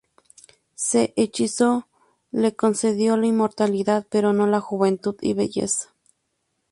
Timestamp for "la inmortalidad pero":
3.17-4.33